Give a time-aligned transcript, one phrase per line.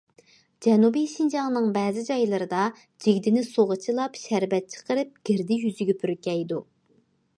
[0.65, 2.63] جەنۇبىي شىنجاڭنىڭ بەزى جايلىرىدا
[3.05, 6.63] جىگدىنى سۇغا چىلاپ شەربەت چىقىرىپ گىردە يۈزىگە پۈركەيدۇ.